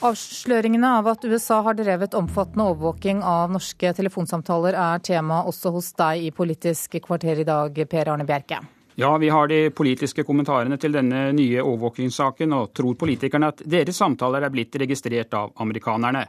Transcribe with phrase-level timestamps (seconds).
[0.00, 5.90] Avsløringene av at USA har drevet omfattende overvåking av norske telefonsamtaler er tema også hos
[5.98, 8.62] deg i Politisk kvarter i dag, Per Arne Bjerke.
[8.96, 14.00] Ja, vi har de politiske kommentarene til denne nye overvåkingssaken, og tror politikerne at deres
[14.00, 16.24] samtaler er blitt registrert av amerikanerne.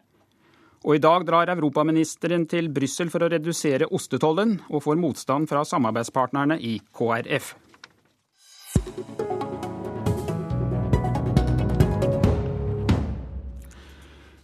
[0.84, 5.64] Og i dag drar europaministeren til Brussel for å redusere ostetollen, og får motstand fra
[5.64, 7.54] samarbeidspartnerne i KrF.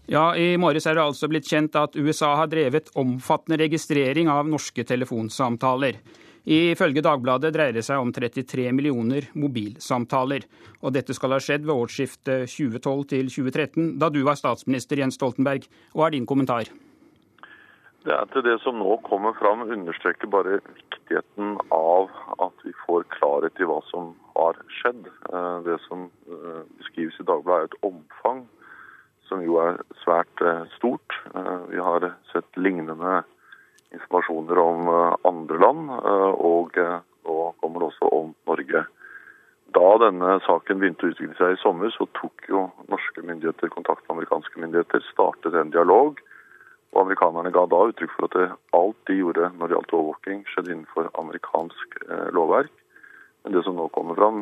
[0.07, 4.47] Ja, I morges er det altså blitt kjent at USA har drevet omfattende registrering av
[4.47, 5.99] norske telefonsamtaler.
[6.47, 10.47] Ifølge Dagbladet dreier det seg om 33 millioner mobilsamtaler.
[10.79, 15.19] Og dette skal ha skjedd ved årsskiftet 2012 til 2013, da du var statsminister, Jens
[15.19, 15.67] Stoltenberg.
[15.91, 16.71] Hva er din kommentar?
[18.07, 22.07] Det er til det som nå kommer fram, understreker bare viktigheten av
[22.47, 25.09] at vi får klarhet i hva som har skjedd.
[25.33, 28.47] Eh, det som eh, beskrives i Dagbladet er et omfang
[29.27, 31.15] som jo er svært eh, stort.
[31.33, 33.21] Eh, vi har sett lignende
[33.95, 35.91] informasjoner om eh, andre land,
[36.43, 38.85] og nå kommer det også om Norge.
[39.75, 44.05] Da denne saken begynte å utvikle seg i sommer, så tok jo norske myndigheter kontakt
[44.07, 46.21] med amerikanske myndigheter, startet en dialog.
[46.95, 50.71] Og Amerikanerne ga da uttrykk for at alt de gjorde når det gjaldt overvåking, skjedde
[50.71, 51.97] innenfor amerikansk
[52.33, 52.71] lovverk.
[53.47, 54.39] Men det som nå kommer fram,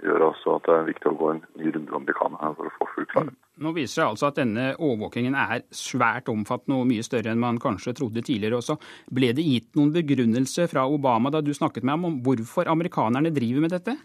[0.00, 2.70] gjør altså at det er viktig å gå en ny runde med her for å
[2.78, 3.34] få full klarhet.
[3.60, 7.60] Nå viser det altså at denne overvåkingen er svært omfattende og mye større enn man
[7.60, 8.78] kanskje trodde tidligere også.
[9.12, 13.34] Ble det gitt noen begrunnelse fra Obama da du snakket med ham om hvorfor amerikanerne
[13.36, 13.98] driver med dette?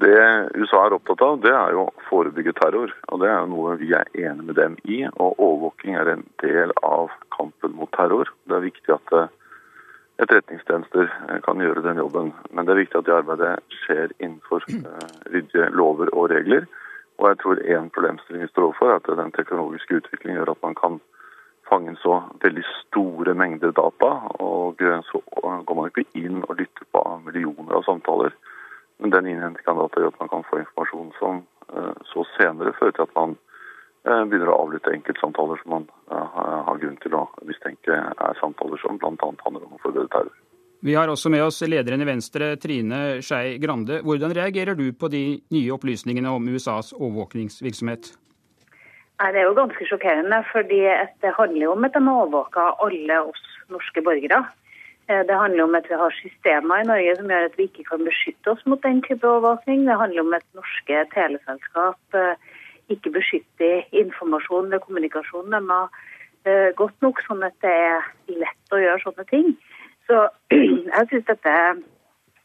[0.00, 0.16] Det
[0.56, 2.96] USA er opptatt av, det er jo å forebygge terror.
[3.12, 5.04] og Det er jo noe vi er enig med dem i.
[5.12, 8.32] og Overvåking er en del av kampen mot terror.
[8.48, 9.32] Det er viktig at eh,
[10.22, 12.32] etterretningstjenester eh, kan gjøre den jobben.
[12.50, 16.68] Men det er viktig at det arbeidet skjer innenfor eh, ryddige lover og regler.
[17.18, 20.64] Og jeg tror én problemstilling vi står overfor, er at den teknologiske utviklingen gjør at
[20.66, 20.98] man kan
[21.68, 24.10] fange så veldig store mengder data.
[24.42, 28.34] Og så går man ikke inn og lytter på millioner av samtaler.
[28.98, 32.74] Men den innhentingen av data gjør at man kan få informasjon som eh, så senere
[32.78, 33.38] fører til at man
[34.04, 39.16] begynner å avlytte enkeltsamtaler som man har grunn til å mistenke er samtaler som bl.a.
[39.16, 39.93] handler om å terror.
[40.84, 44.02] Vi har også med oss lederen i Venstre, Trine Skei Grande.
[44.04, 45.22] Hvordan reagerer du på de
[45.54, 48.10] nye opplysningene om USAs overvåkningsvirksomhet?
[49.16, 50.82] Det er jo ganske sjokkerende, fordi
[51.24, 54.42] det handler om at de har overvåka alle oss norske borgere.
[55.08, 57.88] Eh, det handler om at vi har systemer i Norge som gjør at vi ikke
[57.88, 59.86] kan beskytte oss mot den type overvåkning.
[59.88, 62.34] Det handler om at norske teleselskap eh,
[62.92, 65.88] ikke beskytter informasjon ved kommunikasjon de har
[66.76, 69.54] godt nok, sånn at det er lett å gjøre sånne ting.
[70.08, 70.28] Så
[70.96, 71.80] jeg syns dette er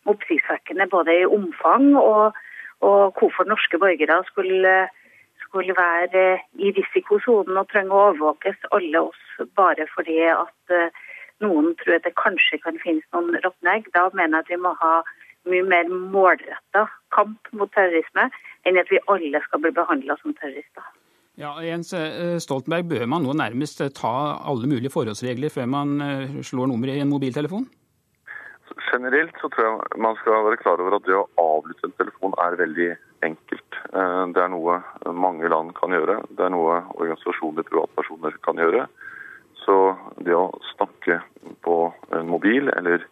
[0.10, 2.38] oppsiktsvekkende både i omfang og,
[2.86, 4.76] og hvorfor norske borgere skulle,
[5.44, 6.26] skulle være
[6.66, 9.24] i risikosonen og trenge å overvåkes, alle oss,
[9.60, 11.02] bare fordi at eh,
[11.44, 13.92] noen tror at det kanskje kan finnes noen råtne egg.
[13.96, 14.94] Da mener jeg at vi må ha
[15.50, 18.30] mye mer målretta kamp mot terrorisme
[18.68, 20.84] enn at vi alle skal bli behandla som terrorister.
[21.40, 24.12] Ja, Jens eh, Stoltenberg, Bør man nå nærmest eh, ta
[24.44, 27.64] alle mulige forholdsregler før man eh, slår nummeret i en mobiltelefon?
[28.90, 32.36] Generelt så tror jeg man skal være klar over at det å avlytte en telefon
[32.44, 32.90] er veldig
[33.24, 33.78] enkelt.
[33.92, 34.80] Det er noe
[35.16, 36.18] mange land kan gjøre.
[36.36, 38.86] Det er noe organisasjoner, privatpersoner kan gjøre.
[39.62, 39.78] Så
[40.26, 41.20] det å snakke
[41.66, 41.78] på
[42.16, 43.06] en mobil eller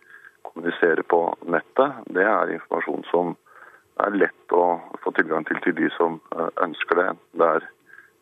[0.48, 1.22] kommunisere på
[1.52, 3.36] nettet, det er informasjon som
[4.04, 4.66] er lett å
[5.04, 6.20] få tilgang til til de som
[6.64, 7.10] ønsker det.
[7.38, 7.70] Det er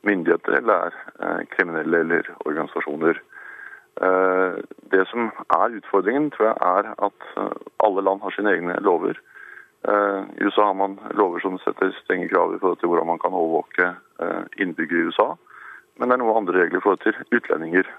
[0.05, 3.21] myndigheter eller er eh, kriminelle eller organisasjoner.
[4.01, 4.57] Eh,
[4.93, 7.55] det som er utfordringen, tror jeg, er at eh,
[7.87, 9.21] alle land har sine egne lover.
[9.85, 13.35] I USA har man lover som setter strenge krav i forhold til hvordan man kan
[13.37, 13.91] overvåke
[14.57, 15.27] innbyggere i USA.
[15.99, 17.91] Men det er noen andre regler i forhold til utlendinger.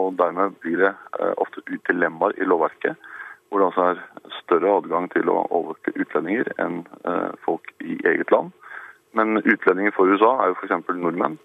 [0.00, 0.94] Og dermed blir det
[1.36, 2.96] ofte ut dilemmaer i lovverket.
[3.50, 6.86] Hvor det altså er større adgang til å overvåke utlendinger enn
[7.44, 8.56] folk i eget land.
[9.18, 10.92] Men utlendinger for USA er jo f.eks.
[10.94, 11.38] nordmenn.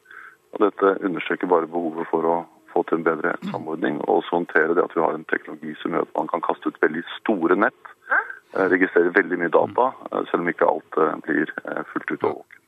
[0.56, 2.36] Og dette understreker bare behovet for å
[2.76, 5.96] få til en bedre samordning, og også håndtere det at vi har en teknologi som
[5.96, 10.28] gjør at man kan kaste ut veldig store nett, eh, registrere veldig mye data, eh,
[10.32, 11.56] selv om ikke alt eh, blir
[11.94, 12.62] fullt ut overvåket.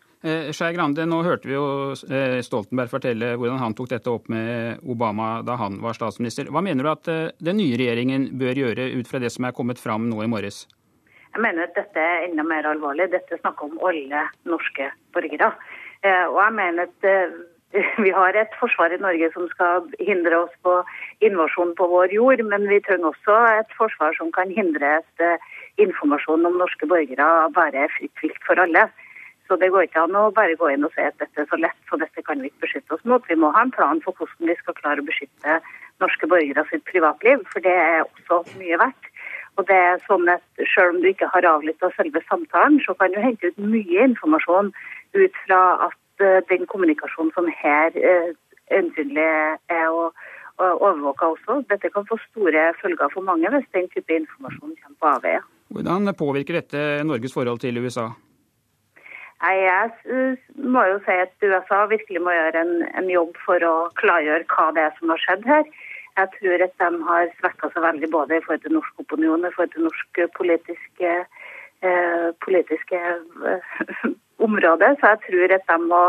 [0.58, 1.94] Skei Grande, nå hørte vi jo
[2.44, 6.50] Stoltenberg fortelle hvordan han tok dette opp med Obama da han var statsminister.
[6.52, 9.80] Hva mener du at den nye regjeringen bør gjøre ut fra det som er kommet
[9.80, 10.66] fram nå i morges?
[11.38, 13.12] Jeg mener at dette er enda mer alvorlig.
[13.12, 15.52] Dette er snakk om alle norske borgere.
[16.02, 17.36] Eh, og jeg mener at eh,
[18.06, 20.74] vi har et forsvar i Norge som skal hindre oss på
[21.28, 25.46] invasjon på vår jord, men vi trenger også et forsvar som kan hindre at eh,
[25.86, 28.88] informasjon om norske borgere bare er fritt vilt for alle.
[29.46, 31.62] Så det går ikke an å bare gå inn og si at dette er så
[31.62, 33.30] lett, så dette kan vi ikke beskytte oss mot.
[33.30, 35.62] Vi må ha en plan for hvordan vi skal klare å beskytte
[36.02, 39.14] norske borgere sitt privatliv, for det er også mye verdt.
[39.58, 40.44] Og det er sånn at
[40.74, 44.74] Selv om du ikke har avlytta selve samtalen, så kan du hente ut mye informasjon
[45.18, 48.30] ut fra at uh, den kommunikasjonen som her uh,
[48.74, 49.28] øyensynlig
[49.74, 50.10] er å,
[50.58, 51.60] overvåke også.
[51.70, 55.42] Dette kan få store følger for mange hvis den type informasjon kommer på avveie.
[55.70, 58.08] Hvordan påvirker dette Norges forhold til USA?
[59.38, 64.48] Jeg må jo si at USA virkelig må gjøre en, en, jobb for å klargjøre
[64.50, 65.70] hva det er som har skjedd her.
[66.18, 69.52] Jeg tror at de har svekka seg veldig både i forhold til norsk opinion og
[69.52, 71.12] i forhold til norsk politiske,
[71.86, 73.02] eh, politiske
[73.52, 73.76] eh,
[74.48, 74.96] område.
[75.02, 76.02] Så jeg tror at de må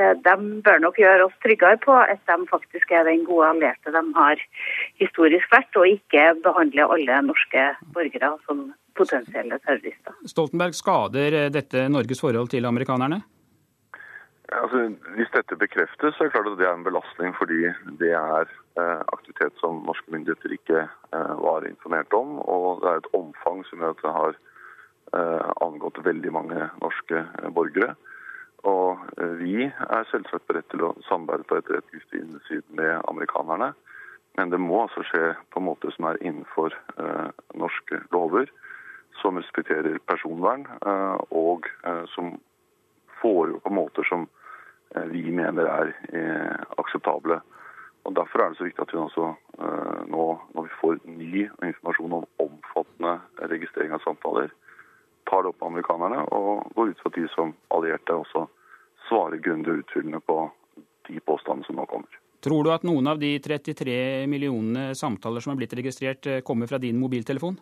[0.00, 0.34] eh, de
[0.66, 4.42] bør nok gjøre oss tryggere på at de faktisk er den gode allierte de har
[5.02, 8.66] historisk vært, og ikke behandler alle norske borgere som
[8.96, 10.18] potensielle terrorister.
[10.26, 13.22] Stoltenberg, skader dette Norges forhold til amerikanerne?
[14.52, 17.66] Altså, hvis dette bekreftes, så er det klart at det er en belastning fordi
[18.00, 22.38] det er eh, aktivitet som norske myndigheter ikke eh, var informert om.
[22.40, 24.36] Og det er et omfang som gjør at det har
[25.16, 27.94] eh, angått veldig mange norske eh, borgere.
[28.66, 33.72] Og eh, vi er selvsagt beredt til å samarbeide på etterretningssiden med amerikanerne.
[34.36, 38.50] Men det må altså skje på en måte som er innenfor eh, norske lover
[39.20, 42.36] som respekterer personvern, eh, og eh, som
[43.22, 44.28] foregår på måter som
[44.94, 45.94] eh, vi mener er
[46.76, 47.40] akseptable.
[48.06, 49.32] Og Derfor er det så viktig at vi også
[50.06, 50.24] nå,
[50.54, 53.16] når vi får ny informasjon om omfattende
[53.50, 54.52] registrering av samtaler,
[55.26, 58.44] tar det opp med amerikanerne og går ut fra at de som allierte også
[59.08, 60.38] svarer grundig og utfyllende på
[61.08, 62.20] de påstandene som nå kommer.
[62.46, 66.78] Tror du at noen av de 33 millionene samtaler som er blitt registrert, kommer fra
[66.78, 67.58] din mobiltelefon?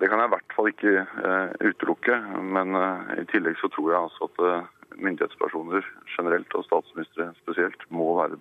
[0.00, 2.16] Det kan jeg i hvert fall ikke eh, utelukke.
[2.56, 5.86] Men eh, i tillegg så tror jeg altså at eh, myndighetspersoner
[6.16, 8.40] generelt, og statsministre spesielt, må være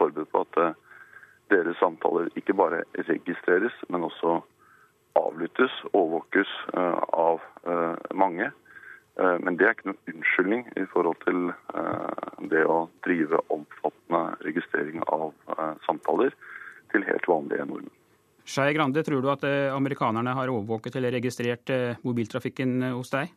[0.00, 0.78] forberedt på at
[1.52, 4.40] deres samtaler ikke bare registreres, men også
[5.18, 7.42] avlyttes, overvåkes av
[8.14, 8.50] mange.
[9.18, 11.50] Men det er ikke noen unnskyldning i forhold til
[12.52, 15.32] det å drive omfattende registrering av
[15.88, 16.36] samtaler
[16.94, 17.96] til helt vanlige nordmenn.
[18.50, 23.12] Skei Grande, tror du at eh, amerikanerne har overvåket eller registrert eh, mobiltrafikken eh, hos
[23.12, 23.30] deg?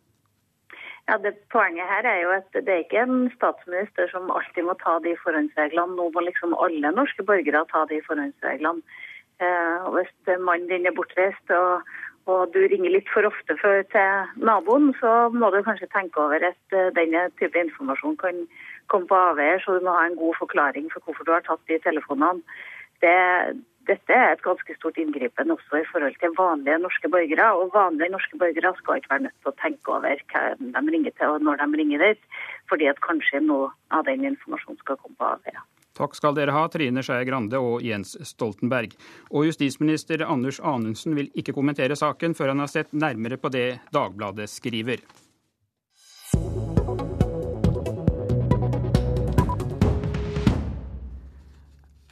[1.10, 4.76] Ja, det Poenget her er jo at det er ikke en statsminister som alltid må
[4.80, 5.98] ta de forhåndsreglene.
[5.98, 8.80] Nå må liksom alle norske borgere ta de forhåndsreglene.
[9.44, 11.84] Eh, hvis mannen din er bortreist og,
[12.30, 16.46] og, du ringer litt for ofte for, til naboen, så må du kanskje tenke over
[16.52, 18.46] at denne type informasjon kan
[18.88, 21.68] komme på avveier, så du må ha en god forklaring for hvorfor du har tatt
[21.68, 22.40] de telefonene.
[23.04, 23.18] Det,
[23.90, 27.50] dette er et ganske stort inngripen også i forhold til vanlige norske borgere.
[27.60, 31.16] Og vanlige norske borgere skal ikke være nødt til å tenke over hvem de ringer
[31.20, 32.26] til og når de ringer dit,
[32.72, 35.64] fordi at kanskje noe av den informasjonen skal komme på avveier.
[35.94, 38.96] Takk skal dere ha, Trine Skei Grande og Jens Stoltenberg.
[39.30, 43.68] Og justisminister Anders Anundsen vil ikke kommentere saken før han har sett nærmere på det
[43.94, 45.04] Dagbladet skriver.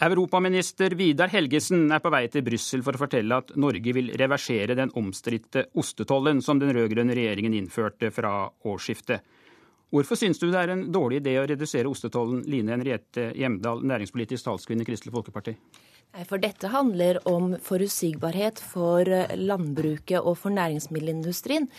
[0.01, 4.74] Europaminister Vidar Helgesen er på vei til Brussel for å fortelle at Norge vil reversere
[4.74, 9.21] den omstridte ostetollen som den rød-grønne regjeringen innførte fra årsskiftet.
[9.94, 14.47] Hvorfor syns du det er en dårlig idé å redusere ostetollen, Line Henriette Hjemdal, næringspolitisk
[14.47, 15.54] talskvinne i Kristelig Folkeparti?
[16.26, 19.06] For dette handler om forutsigbarhet for
[19.37, 21.69] landbruket og for næringsmiddelindustrien.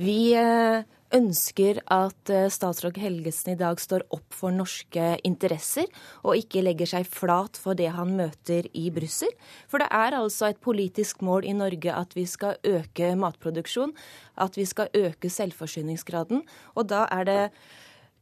[0.00, 0.80] Vi eh,
[1.14, 5.86] ønsker at eh, statsråd Helgesen i dag står opp for norske interesser,
[6.26, 9.32] og ikke legger seg flat for det han møter i Brussel.
[9.70, 13.94] For det er altså et politisk mål i Norge at vi skal øke matproduksjon,
[14.36, 16.42] at vi skal øke selvforsyningsgraden.
[16.74, 17.42] Og da er det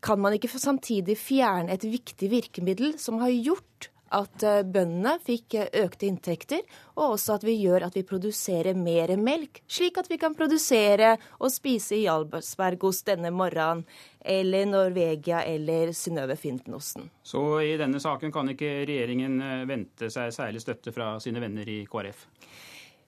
[0.05, 5.57] kan man ikke samtidig fjerne et viktig virkemiddel som har gjort at eh, bøndene fikk
[5.59, 6.63] eh, økte inntekter,
[6.95, 11.15] og også at vi gjør at vi produserer mer melk, slik at vi kan produsere
[11.41, 13.85] og spise Jarlsbergost denne morgenen,
[14.25, 17.11] eller Norvegia eller Synnøve Finten-osten.
[17.23, 21.69] Så i denne saken kan ikke regjeringen eh, vente seg særlig støtte fra sine venner
[21.69, 22.29] i KrF?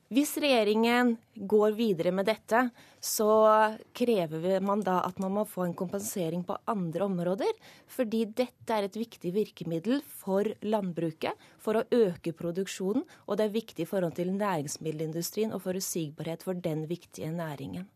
[0.07, 2.61] Hvis regjeringen går videre med dette,
[3.03, 3.27] så
[3.91, 7.51] krever man da at man må få en kompensering på andre områder.
[7.91, 13.03] Fordi dette er et viktig virkemiddel for landbruket for å øke produksjonen.
[13.27, 17.91] Og det er viktig i forhold til næringsmiddelindustrien og forutsigbarhet for den viktige næringen.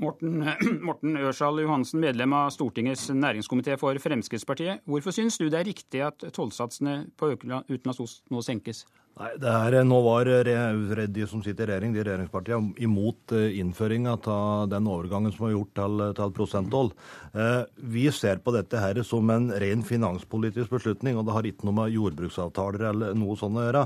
[0.00, 0.46] Morten,
[0.86, 4.86] Morten Ørsal Johansen, medlem av Stortingets næringskomité for Fremskrittspartiet.
[4.86, 8.86] Hvorfor syns du det er riktig at tollsatsene på utenlandsost nå senkes?
[9.20, 14.14] Nei, det er, Nå var de som sitter i regjering, de regjeringspartiene, imot eh, innføringa
[14.32, 16.88] av den overgangen som er gjort til, til prosenttoll.
[17.36, 21.68] Eh, vi ser på dette her som en ren finanspolitisk beslutning, og det har ikke
[21.68, 23.82] noe med jordbruksavtaler eller noe sånt å gjøre.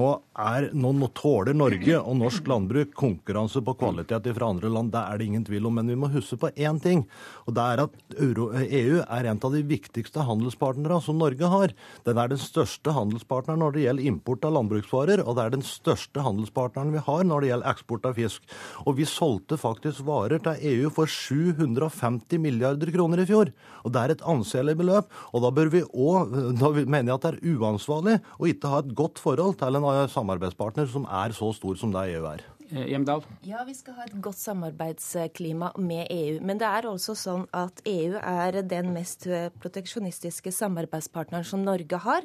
[0.00, 0.08] Nå,
[0.46, 5.20] er, nå tåler Norge og norsk landbruk konkurranse på kvalitet fra andre land, det er
[5.20, 5.76] det ingen tvil om.
[5.76, 7.04] Men vi må huske på én ting,
[7.44, 11.76] og det er at EU e er en av de viktigste handelspartnerne som Norge har.
[12.08, 15.54] Den er den største handelspartneren når det gjelder import av landbruk landbruksvarer, og det er
[15.54, 18.42] den største handelspartneren vi har når det gjelder eksport av fisk.
[18.86, 23.50] Og vi solgte faktisk varer til EU for 750 milliarder kroner i fjor.
[23.84, 25.10] Og det er et anselig beløp.
[25.34, 28.80] Og da bør vi òg Da mener jeg at det er uansvarlig å ikke ha
[28.82, 32.59] et godt forhold til en samarbeidspartner som er så stor som det EU er.
[32.70, 33.24] Eh, Hjemdal?
[33.42, 36.38] Ja, vi skal ha et godt samarbeidsklima med EU.
[36.46, 39.26] Men det er også sånn at EU er den mest
[39.62, 42.22] proteksjonistiske samarbeidspartneren som Norge har.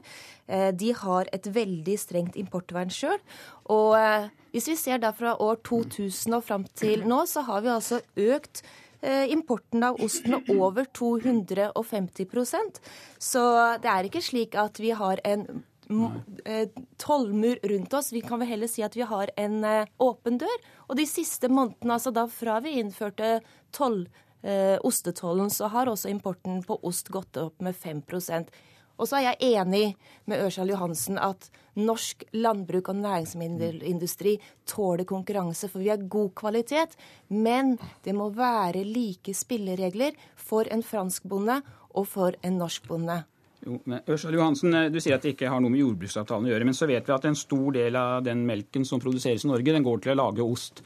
[0.47, 3.19] Eh, de har et veldig strengt importvern sjøl.
[3.73, 7.65] Og eh, hvis vi ser da fra år 2000 og fram til nå, så har
[7.65, 8.65] vi altså økt
[9.05, 12.79] importen av ost med over 250%
[13.21, 13.43] Så
[13.83, 15.74] det er ikke slik at vi har en Eh,
[16.97, 18.11] tollmur rundt oss.
[18.13, 20.61] Vi kan vel heller si at vi har en eh, åpen dør.
[20.89, 23.39] Og de siste månedene, altså da fra vi innførte
[23.75, 24.05] toll,
[24.41, 28.49] eh, ostetollen, så har også importen på ost gått opp med 5%
[28.95, 29.85] og så er jeg enig
[30.29, 34.37] med Ørsal Johansen at norsk landbruk og næringsmiddelindustri
[34.69, 36.95] tåler konkurranse, for vi har god kvalitet.
[37.27, 37.75] Men
[38.07, 41.59] det må være like spilleregler for en fransk bonde
[41.91, 43.23] og for en norsk bonde.
[43.65, 46.51] Jo, men Ørsal Johansen, eh, Du sier at det ikke har noe med jordbruksavtalen å
[46.53, 46.65] gjøre.
[46.69, 49.73] Men så vet vi at en stor del av den melken som produseres i Norge,
[49.73, 50.83] den går til å lage ost.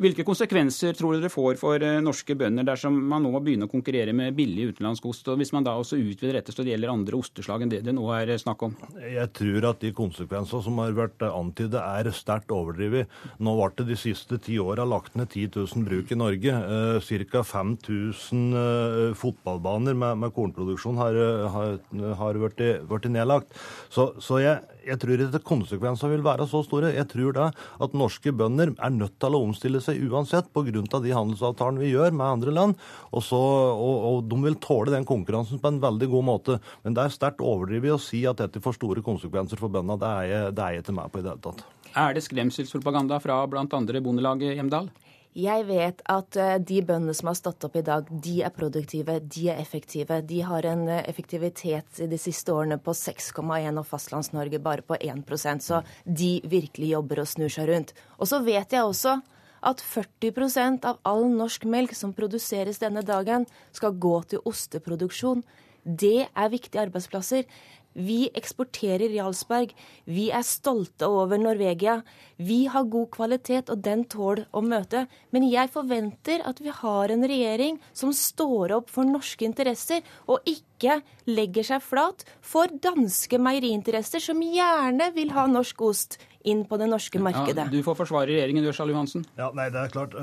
[0.00, 3.70] Hvilke konsekvenser tror dere får for eh, norske bønder dersom man nå må begynne å
[3.70, 6.92] konkurrere med billig utenlandsk ost, og hvis man da også utvider dette så det gjelder
[6.94, 8.76] andre osteslag enn det det nå er snakk om?
[9.04, 13.12] Jeg tror at de konsekvensene som har vært antydet, er sterkt overdrevet.
[13.44, 16.56] Nå ble det de siste ti åra lagt ned 10 000 bruk i Norge.
[16.56, 17.44] Eh, Ca.
[17.44, 21.20] 5000 eh, fotballbaner med, med kornproduksjon har,
[21.52, 21.76] har,
[22.22, 23.52] har blitt nedlagt.
[23.92, 26.94] Så, så jeg, jeg, tror ikke konsekvensene vil være så store.
[26.96, 27.50] Jeg tror da
[27.84, 30.70] at norske bønder er nødt til å omstille seg seg uansett pga.
[31.02, 32.86] de handelsavtalene vi gjør med andre land.
[33.10, 36.58] Og, så, og, og, de vil tåle den konkurransen på en veldig god måte.
[36.84, 40.00] Men det er sterkt overdrevet å si at dette får store konsekvenser for bøndene.
[40.00, 41.68] Det er jeg, det er jeg ikke med på i det hele tatt.
[42.00, 43.66] Er det skremselspropaganda fra bl.a.
[43.66, 44.92] Bondelaget Hjemdal?
[45.30, 49.20] Jeg vet at eh, de bøndene som har stått opp i dag, de er produktive,
[49.22, 50.16] de er effektive.
[50.26, 55.62] De har en effektivitet effektivitet de siste årene på 6,1 og Fastlands-Norge bare på 1%
[55.62, 57.94] så de virkelig jobber og snur seg rundt.
[58.18, 59.20] Og så vet jeg også
[59.62, 65.44] at 40% av all norsk melk som produseres denne dagen, skal gå til osteproduksjon.
[65.84, 67.46] Det er viktige arbeidsplasser.
[67.90, 69.72] Vi eksporterer Jarlsberg.
[70.06, 71.96] Vi er stolte over Norvegia.
[72.38, 75.08] Vi har god kvalitet, og den tåler å møte.
[75.34, 80.46] Men jeg forventer at vi har en regjering som står opp for norske interesser, og
[80.46, 86.78] ikke legger seg flat for danske meieriinteresser, som gjerne vil ha norsk ost inn på
[86.80, 87.66] det norske markedet.
[87.66, 88.90] Ja, du får forsvare regjeringen, du, Hansen.
[88.94, 89.24] Johansen.
[89.36, 90.14] Ja, nei, det er klart.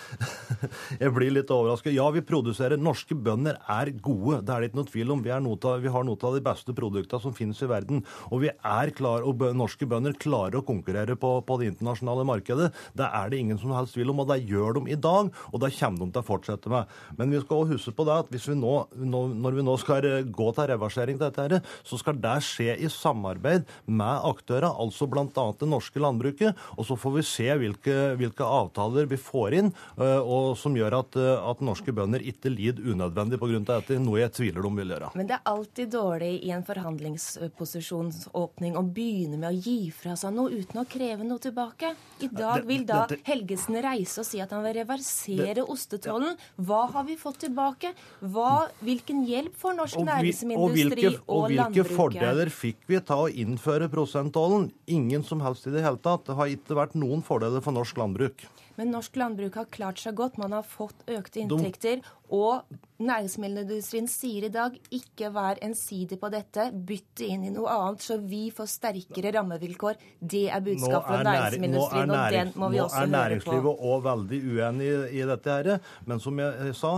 [1.02, 1.94] Jeg blir litt overrasket.
[1.94, 2.80] Ja, vi produserer.
[2.80, 5.22] Norske bønder er gode, det er det ikke noe tvil om.
[5.22, 8.02] Vi, av, vi har noe av de beste produktene som finnes i verden.
[8.30, 12.72] Og vi er klar, og norske bønder klarer å konkurrere på, på, det internasjonale markedet.
[12.98, 15.30] Det er det ingen som helst tvil om, og det gjør de i dag.
[15.52, 16.96] Og det kommer de til å fortsette med.
[17.20, 18.74] Men vi skal også huske på det at hvis vi nå,
[19.06, 23.66] når vi nå skal gå til reversering til dette, så skal det skje i samarbeid
[23.86, 25.54] med aktører, altså blant bl.a.
[25.58, 26.56] det norske landbruket.
[26.76, 30.92] Og så får vi se hvilke, hvilke avtaler vi får inn, eh, og som gjør
[31.00, 33.56] at, eh, at norske bønder ikke lider unødvendig pga.
[33.66, 35.10] dette, noe jeg tviler de vil gjøre.
[35.14, 40.32] Men det er alltid dårlig i en forhandlingsposisjonsåpning å begynne med å gi fra seg
[40.34, 41.94] noe uten å kreve noe tilbake.
[42.20, 46.36] I dag vil da Helgesen reise og si at han vil reversere ostetollen.
[46.56, 47.92] Hva har vi fått tilbake?
[48.20, 51.26] Hva, hvilken hjelp får norsk næringsmiddelindustri og, og, landbruket?
[51.26, 54.70] Og hvilke fordeler fikk vi ta å innføre prosenttollen?
[54.86, 56.24] Ingen som helst i det hele tatt.
[56.28, 58.46] Det har ikke vært noen fordeler for norsk landbruk.
[58.76, 60.38] Men norsk landbruk har klart seg godt.
[60.40, 62.04] Man har fått økte inntekter.
[62.34, 62.64] Og
[62.98, 68.02] næringsmiddelindustrien sier i dag ikke vær ensidig på dette, bytt det inn i noe annet,
[68.02, 70.00] så vi får sterkere rammevilkår.
[70.18, 73.12] Det er budskapet fra næringsmiddelindustrien, og den må vi også høre på.
[73.12, 75.70] Nå er næringslivet òg veldig uenig i, dette her.
[76.08, 76.92] Men som jeg sa,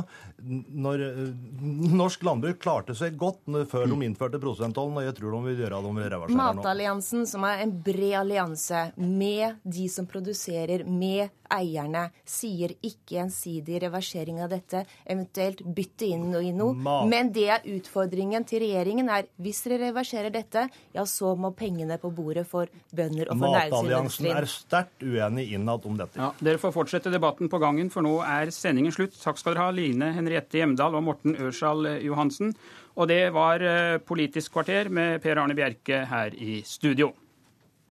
[0.87, 1.05] når
[1.99, 5.83] norsk landbruk klarte seg godt før de innførte prosenttollen, og jeg tror de vil gjøre
[5.83, 6.45] det om reverserer nå.
[6.63, 11.35] Matalliansen, som er en bred allianse med de som produserer, med
[11.69, 16.75] eierne sier ikke ensidig reversering av dette, eventuelt bytte inn noe i noe.
[17.09, 21.99] Men det er utfordringen til regjeringen er hvis dere reverserer dette, ja så må pengene
[22.01, 23.93] på bordet for bønder og for næringsindustrien.
[23.99, 26.21] Matalliansen er sterkt uenig innad om dette.
[26.21, 29.17] Ja, dere får fortsette debatten på gangen, for nå er sendingen slutt.
[29.21, 32.55] Takk skal dere ha, Line Henriette Hjemdal og Morten Ørsal Johansen.
[32.99, 37.13] Og det var eh, Politisk kvarter med Per Arne Bjerke her i studio.